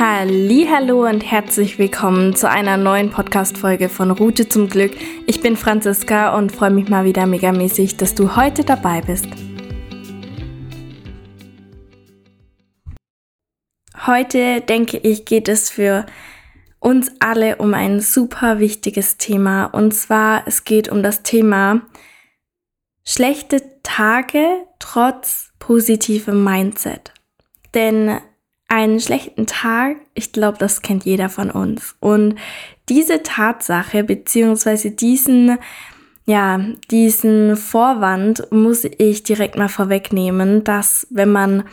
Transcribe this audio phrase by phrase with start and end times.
[0.00, 4.92] Hallo und herzlich willkommen zu einer neuen Podcast Folge von Route zum Glück.
[5.26, 9.26] Ich bin Franziska und freue mich mal wieder megamäßig, dass du heute dabei bist.
[14.06, 16.06] Heute denke ich, geht es für
[16.78, 21.82] uns alle um ein super wichtiges Thema und zwar es geht um das Thema
[23.04, 27.12] schlechte Tage trotz positivem Mindset.
[27.74, 28.20] Denn
[28.68, 31.96] einen schlechten Tag, ich glaube, das kennt jeder von uns.
[32.00, 32.36] Und
[32.88, 35.58] diese Tatsache beziehungsweise diesen,
[36.26, 41.64] ja, diesen Vorwand muss ich direkt mal vorwegnehmen, dass wenn man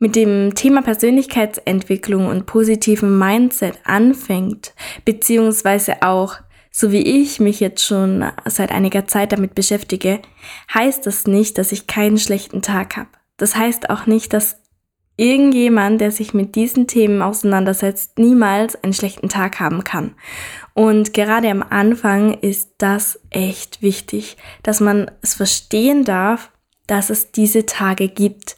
[0.00, 6.36] mit dem Thema Persönlichkeitsentwicklung und positivem Mindset anfängt, beziehungsweise auch
[6.70, 10.20] so wie ich mich jetzt schon seit einiger Zeit damit beschäftige,
[10.72, 13.08] heißt das nicht, dass ich keinen schlechten Tag habe.
[13.36, 14.60] Das heißt auch nicht, dass
[15.18, 20.14] irgendjemand, der sich mit diesen Themen auseinandersetzt, niemals einen schlechten Tag haben kann.
[20.72, 26.50] Und gerade am Anfang ist das echt wichtig, dass man es verstehen darf,
[26.86, 28.56] dass es diese Tage gibt.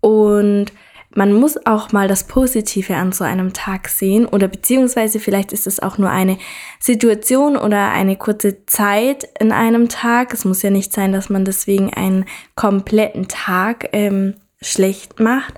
[0.00, 0.72] Und
[1.14, 5.66] man muss auch mal das Positive an so einem Tag sehen oder beziehungsweise vielleicht ist
[5.66, 6.38] es auch nur eine
[6.78, 10.32] Situation oder eine kurze Zeit in einem Tag.
[10.32, 12.24] Es muss ja nicht sein, dass man deswegen einen
[12.54, 15.54] kompletten Tag ähm, schlecht macht.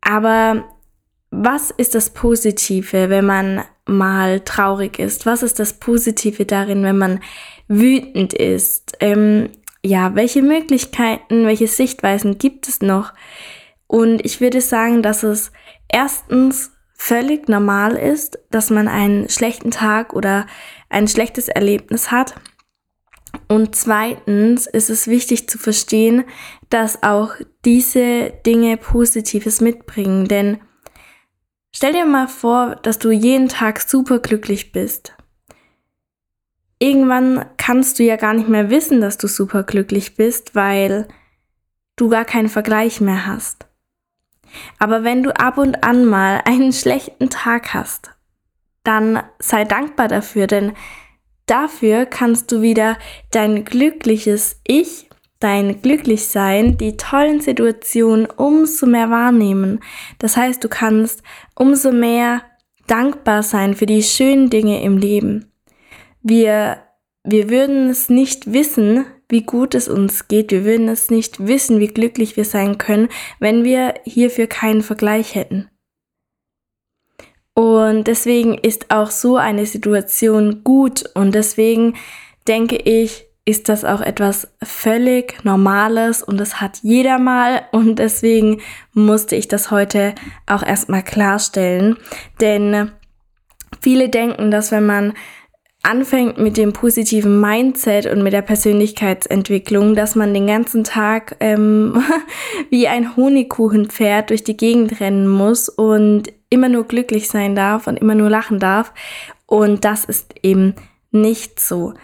[0.00, 0.64] Aber
[1.30, 5.26] was ist das Positive, wenn man mal traurig ist?
[5.26, 7.20] Was ist das Positive darin, wenn man
[7.68, 8.92] wütend ist?
[9.00, 9.50] Ähm,
[9.84, 13.12] ja, welche Möglichkeiten, welche Sichtweisen gibt es noch?
[13.86, 15.52] Und ich würde sagen, dass es
[15.88, 20.46] erstens völlig normal ist, dass man einen schlechten Tag oder
[20.88, 22.34] ein schlechtes Erlebnis hat.
[23.48, 26.24] Und zweitens ist es wichtig zu verstehen,
[26.70, 30.26] dass auch diese Dinge Positives mitbringen.
[30.28, 30.60] Denn
[31.74, 35.14] stell dir mal vor, dass du jeden Tag super glücklich bist.
[36.78, 41.06] Irgendwann kannst du ja gar nicht mehr wissen, dass du super glücklich bist, weil
[41.96, 43.66] du gar keinen Vergleich mehr hast.
[44.78, 48.10] Aber wenn du ab und an mal einen schlechten Tag hast,
[48.84, 50.72] dann sei dankbar dafür, denn
[51.46, 52.98] dafür kannst du wieder
[53.30, 55.08] dein glückliches Ich,
[55.40, 59.80] dein Glücklichsein, die tollen Situationen umso mehr wahrnehmen.
[60.18, 61.22] Das heißt, du kannst
[61.54, 62.42] umso mehr
[62.86, 65.52] dankbar sein für die schönen Dinge im Leben.
[66.22, 66.82] Wir,
[67.24, 70.52] wir würden es nicht wissen, wie gut es uns geht.
[70.52, 73.08] Wir würden es nicht wissen, wie glücklich wir sein können,
[73.40, 75.68] wenn wir hierfür keinen Vergleich hätten.
[77.54, 81.04] Und deswegen ist auch so eine Situation gut.
[81.14, 81.94] Und deswegen
[82.48, 86.22] denke ich, ist das auch etwas völlig Normales.
[86.22, 87.62] Und das hat jeder mal.
[87.72, 88.60] Und deswegen
[88.92, 90.14] musste ich das heute
[90.46, 91.96] auch erstmal klarstellen,
[92.40, 92.92] denn
[93.80, 95.14] viele denken, dass wenn man
[95.82, 102.02] anfängt mit dem positiven Mindset und mit der Persönlichkeitsentwicklung, dass man den ganzen Tag ähm,
[102.70, 107.98] wie ein Honigkuchenpferd durch die Gegend rennen muss und immer nur glücklich sein darf und
[107.98, 108.92] immer nur lachen darf.
[109.46, 110.74] Und das ist eben
[111.10, 111.94] nicht so.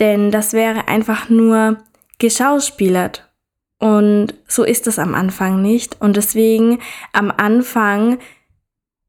[0.00, 1.78] Denn das wäre einfach nur
[2.18, 3.30] geschauspielert.
[3.78, 6.00] Und so ist es am Anfang nicht.
[6.00, 6.80] Und deswegen
[7.12, 8.18] am Anfang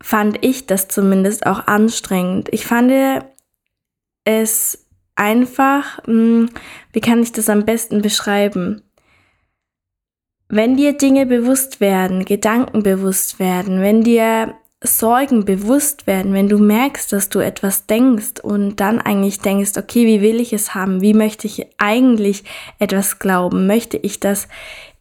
[0.01, 2.49] fand ich das zumindest auch anstrengend.
[2.51, 2.91] Ich fand
[4.25, 6.49] es einfach, hm,
[6.91, 8.81] wie kann ich das am besten beschreiben?
[10.49, 14.53] Wenn dir Dinge bewusst werden, Gedanken bewusst werden, wenn dir
[14.83, 20.05] Sorgen bewusst werden, wenn du merkst, dass du etwas denkst und dann eigentlich denkst, okay,
[20.05, 21.01] wie will ich es haben?
[21.01, 22.43] Wie möchte ich eigentlich
[22.77, 23.67] etwas glauben?
[23.67, 24.47] Möchte ich das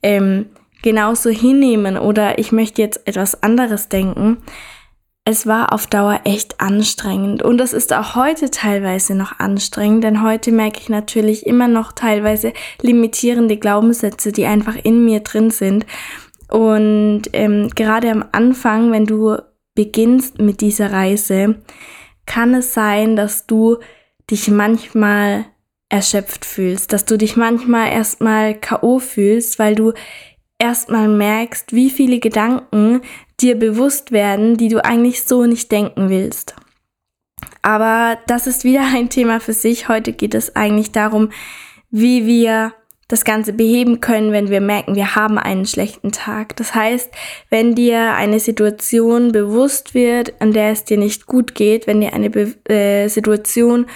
[0.02, 0.46] ähm,
[0.82, 4.38] genauso hinnehmen oder ich möchte jetzt etwas anderes denken?
[5.24, 10.22] Es war auf Dauer echt anstrengend und es ist auch heute teilweise noch anstrengend, denn
[10.22, 12.52] heute merke ich natürlich immer noch teilweise
[12.82, 15.86] limitierende Glaubenssätze, die einfach in mir drin sind.
[16.50, 19.38] Und ähm, gerade am Anfang, wenn du
[19.74, 21.56] beginnst mit dieser Reise,
[22.26, 23.78] kann es sein, dass du
[24.30, 25.46] dich manchmal
[25.88, 29.94] erschöpft fühlst, dass du dich manchmal erstmal KO fühlst, weil du
[30.58, 33.00] erstmal merkst, wie viele Gedanken
[33.40, 36.54] dir bewusst werden, die du eigentlich so nicht denken willst.
[37.62, 39.88] Aber das ist wieder ein Thema für sich.
[39.88, 41.30] Heute geht es eigentlich darum,
[41.90, 42.74] wie wir
[43.08, 46.56] das Ganze beheben können, wenn wir merken, wir haben einen schlechten Tag.
[46.56, 47.10] Das heißt,
[47.50, 52.14] wenn dir eine Situation bewusst wird, an der es dir nicht gut geht, wenn dir
[52.14, 53.86] eine Be äh, Situation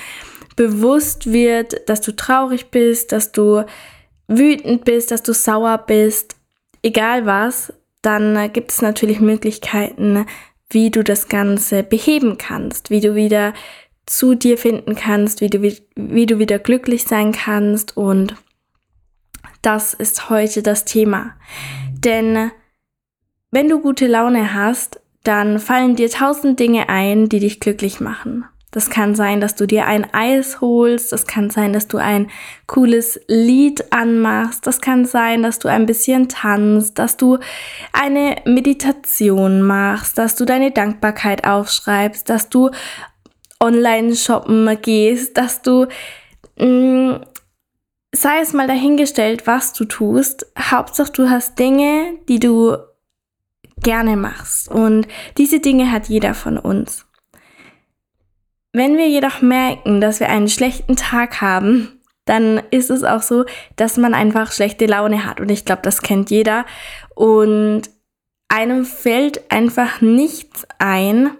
[0.56, 3.64] bewusst wird, dass du traurig bist, dass du
[4.26, 6.36] wütend bist, dass du sauer bist,
[6.82, 10.26] egal was, dann gibt es natürlich Möglichkeiten,
[10.70, 13.54] wie du das Ganze beheben kannst, wie du wieder
[14.06, 18.36] zu dir finden kannst, wie du, wie, wie du wieder glücklich sein kannst und
[19.62, 21.34] das ist heute das Thema.
[21.92, 22.50] Denn
[23.50, 28.44] wenn du gute Laune hast, dann fallen dir tausend Dinge ein, die dich glücklich machen.
[28.70, 32.30] Das kann sein, dass du dir ein Eis holst, das kann sein, dass du ein
[32.66, 37.38] cooles Lied anmachst, das kann sein, dass du ein bisschen tanzt, dass du
[37.92, 42.70] eine Meditation machst, dass du deine Dankbarkeit aufschreibst, dass du
[43.58, 45.86] online shoppen gehst, dass du
[46.58, 47.20] mh, mm,
[48.12, 50.46] sei es mal dahingestellt, was du tust.
[50.58, 52.76] Hauptsache, du hast Dinge, die du
[53.82, 54.68] gerne machst.
[54.68, 55.06] Und
[55.36, 57.07] diese Dinge hat jeder von uns.
[58.72, 63.44] Wenn wir jedoch merken, dass wir einen schlechten Tag haben, dann ist es auch so,
[63.76, 65.40] dass man einfach schlechte Laune hat.
[65.40, 66.66] Und ich glaube, das kennt jeder.
[67.14, 67.82] Und
[68.48, 71.30] einem fällt einfach nichts ein,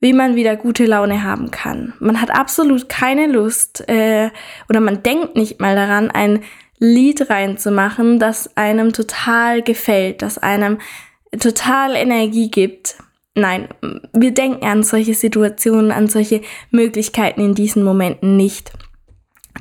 [0.00, 1.94] wie man wieder gute Laune haben kann.
[1.98, 4.30] Man hat absolut keine Lust äh,
[4.68, 6.42] oder man denkt nicht mal daran, ein
[6.78, 10.78] Lied reinzumachen, das einem total gefällt, das einem
[11.40, 12.96] total Energie gibt.
[13.34, 13.68] Nein,
[14.12, 18.72] wir denken an solche Situationen, an solche Möglichkeiten in diesen Momenten nicht.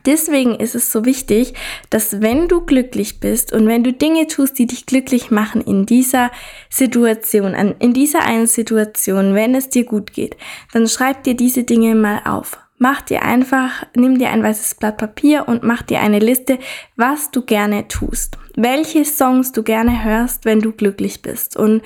[0.06, 1.54] Deswegen ist es so wichtig,
[1.90, 5.86] dass wenn du glücklich bist und wenn du Dinge tust, die dich glücklich machen in
[5.86, 6.31] dieser
[6.70, 10.36] Situation, in dieser einen Situation, wenn es dir gut geht,
[10.74, 12.60] dann schreib dir diese Dinge mal auf.
[12.80, 16.60] Mach dir einfach, nimm dir ein weißes Blatt Papier und mach dir eine Liste,
[16.98, 18.38] was du gerne tust.
[18.56, 21.56] Welche Songs du gerne hörst, wenn du glücklich bist.
[21.56, 21.81] Und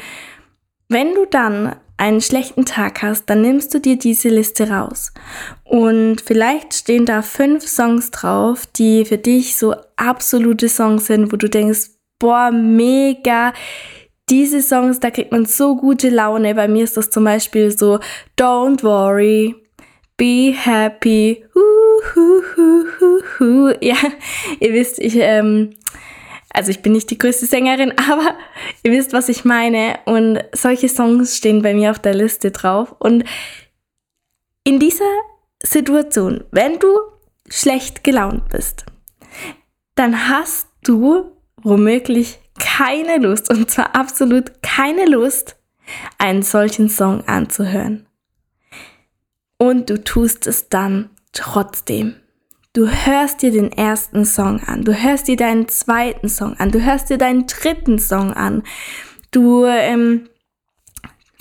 [0.90, 5.12] wenn du dann einen schlechten Tag hast, dann nimmst du dir diese Liste raus.
[5.64, 11.36] Und vielleicht stehen da fünf Songs drauf, die für dich so absolute Songs sind, wo
[11.36, 11.90] du denkst,
[12.20, 13.54] boah, mega.
[14.30, 16.54] Diese Songs, da kriegt man so gute Laune.
[16.54, 18.00] Bei mir ist das zum Beispiel so
[18.38, 19.56] Don't Worry,
[20.18, 21.44] Be Happy.
[21.56, 23.74] Uh, hu, hu, hu, hu.
[23.82, 23.98] Ja,
[24.60, 25.72] ihr wisst, ich ähm,
[26.58, 28.36] also ich bin nicht die größte Sängerin, aber
[28.84, 30.00] ihr wisst, was ich meine.
[30.06, 32.96] Und solche Songs stehen bei mir auf der Liste drauf.
[33.00, 33.24] Und
[34.64, 35.06] in dieser
[35.64, 36.98] Situation, wenn du
[37.48, 38.86] schlecht gelaunt bist,
[39.96, 41.32] dann hast du
[41.62, 45.56] womöglich keine Lust, und zwar absolut keine Lust,
[46.18, 48.08] einen solchen Song anzuhören.
[49.58, 52.16] Und du tust es dann trotzdem.
[52.78, 56.80] Du hörst dir den ersten Song an, du hörst dir deinen zweiten Song an, du
[56.80, 58.62] hörst dir deinen dritten Song an,
[59.32, 60.30] du ähm,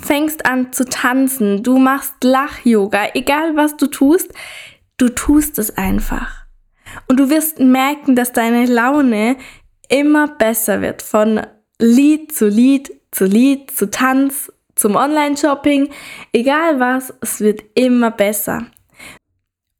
[0.00, 4.32] fängst an zu tanzen, du machst Lach-Yoga, egal was du tust,
[4.96, 6.46] du tust es einfach.
[7.06, 9.36] Und du wirst merken, dass deine Laune
[9.90, 11.02] immer besser wird.
[11.02, 11.42] Von
[11.78, 15.90] Lied zu Lied zu Lied zu Tanz zum Online-Shopping,
[16.32, 18.68] egal was, es wird immer besser.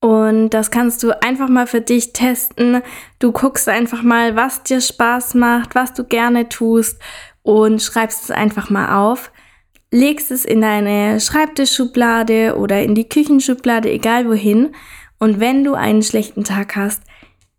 [0.06, 2.80] Und das kannst du einfach mal für dich testen.
[3.18, 7.00] Du guckst einfach mal, was dir Spaß macht, was du gerne tust
[7.42, 9.32] und schreibst es einfach mal auf.
[9.90, 14.76] Legst es in deine Schreibtischschublade oder in die Küchenschublade, egal wohin.
[15.18, 17.02] Und wenn du einen schlechten Tag hast,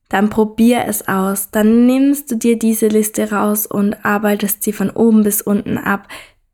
[0.07, 1.51] dann probier es aus.
[1.51, 6.07] Dann nimmst du dir diese Liste raus und arbeitest sie von oben bis unten ab,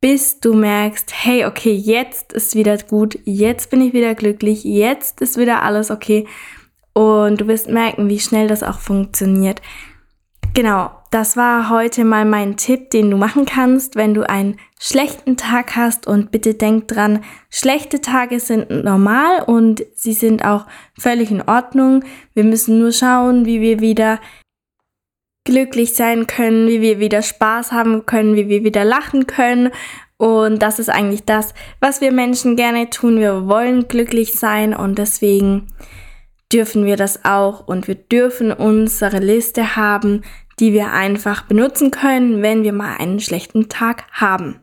[0.04, 5.22] bis du merkst, hey, okay, jetzt ist wieder gut, jetzt bin ich wieder glücklich, jetzt
[5.22, 6.28] ist wieder alles okay.
[6.92, 9.62] Und du wirst merken, wie schnell das auch funktioniert.
[10.54, 15.38] Genau, das war heute mal mein Tipp, den du machen kannst, wenn du einen schlechten
[15.38, 16.06] Tag hast.
[16.06, 20.66] Und bitte denk dran, schlechte Tage sind normal und sie sind auch
[21.00, 22.04] völlig in Ordnung.
[22.34, 24.20] Wir müssen nur schauen, wie wir wieder
[25.44, 29.72] glücklich sein können, wie wir wieder Spaß haben können, wie wir wieder lachen können.
[30.18, 33.20] Und das ist eigentlich das, was wir Menschen gerne tun.
[33.20, 35.68] Wir wollen glücklich sein und deswegen
[36.52, 40.22] dürfen wir das auch und wir dürfen unsere Liste haben,
[40.60, 44.60] die wir einfach benutzen können, wenn wir mal einen schlechten Tag haben.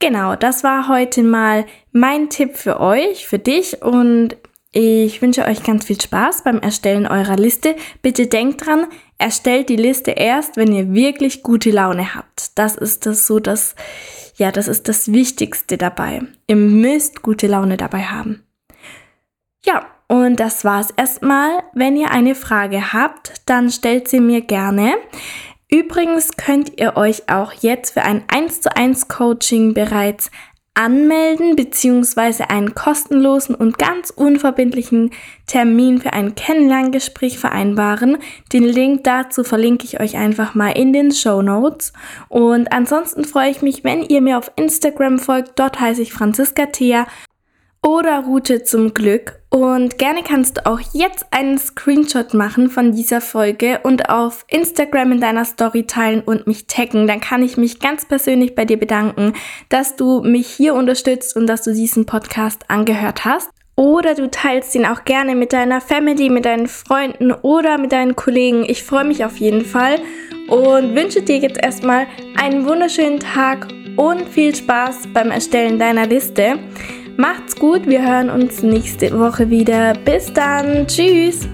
[0.00, 4.36] Genau, das war heute mal mein Tipp für euch, für dich und
[4.72, 7.76] ich wünsche euch ganz viel Spaß beim Erstellen eurer Liste.
[8.02, 8.86] Bitte denkt dran,
[9.18, 12.58] erstellt die Liste erst, wenn ihr wirklich gute Laune habt.
[12.58, 13.74] Das ist das so, dass,
[14.36, 16.22] ja, das ist das Wichtigste dabei.
[16.46, 18.42] Ihr müsst gute Laune dabei haben.
[19.64, 21.62] Ja, und das war's erstmal.
[21.72, 24.94] Wenn ihr eine Frage habt, dann stellt sie mir gerne.
[25.70, 30.30] Übrigens könnt ihr euch auch jetzt für ein 1 zu 1 Coaching bereits
[30.74, 32.44] anmelden bzw.
[32.48, 35.10] einen kostenlosen und ganz unverbindlichen
[35.46, 38.18] Termin für ein Kennenlerngespräch vereinbaren.
[38.52, 41.92] Den Link dazu verlinke ich euch einfach mal in den Show Notes.
[42.28, 45.58] Und ansonsten freue ich mich, wenn ihr mir auf Instagram folgt.
[45.58, 47.06] Dort heiße ich Franziska Thea
[47.84, 49.40] oder Route zum Glück.
[49.50, 55.12] Und gerne kannst du auch jetzt einen Screenshot machen von dieser Folge und auf Instagram
[55.12, 57.06] in deiner Story teilen und mich taggen.
[57.06, 59.34] Dann kann ich mich ganz persönlich bei dir bedanken,
[59.68, 63.50] dass du mich hier unterstützt und dass du diesen Podcast angehört hast.
[63.76, 68.16] Oder du teilst ihn auch gerne mit deiner Family, mit deinen Freunden oder mit deinen
[68.16, 68.64] Kollegen.
[68.64, 69.98] Ich freue mich auf jeden Fall
[70.48, 72.06] und wünsche dir jetzt erstmal
[72.40, 76.58] einen wunderschönen Tag und viel Spaß beim Erstellen deiner Liste.
[77.16, 79.92] Macht's gut, wir hören uns nächste Woche wieder.
[80.04, 81.48] Bis dann, tschüss!